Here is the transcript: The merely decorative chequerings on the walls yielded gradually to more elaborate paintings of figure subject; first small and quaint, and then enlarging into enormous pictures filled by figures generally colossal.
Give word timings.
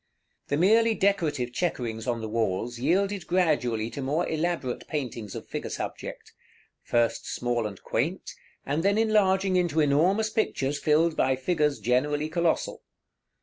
The 0.47 0.57
merely 0.57 0.95
decorative 0.95 1.53
chequerings 1.53 2.07
on 2.07 2.21
the 2.21 2.27
walls 2.27 2.79
yielded 2.79 3.27
gradually 3.27 3.91
to 3.91 4.01
more 4.01 4.27
elaborate 4.27 4.87
paintings 4.87 5.35
of 5.35 5.47
figure 5.47 5.69
subject; 5.69 6.33
first 6.81 7.27
small 7.31 7.67
and 7.67 7.79
quaint, 7.83 8.33
and 8.65 8.81
then 8.81 8.97
enlarging 8.97 9.55
into 9.57 9.79
enormous 9.79 10.31
pictures 10.31 10.79
filled 10.79 11.15
by 11.15 11.35
figures 11.35 11.79
generally 11.79 12.29
colossal. 12.29 12.81